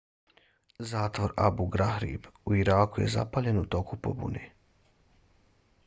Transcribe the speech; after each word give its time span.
zatvor 0.91 1.33
abu 1.47 1.67
ghraib 1.75 2.25
u 2.51 2.57
iraku 2.63 3.05
je 3.05 3.13
zapaljen 3.17 3.63
u 3.63 3.67
toku 3.77 4.01
pobune 4.07 4.47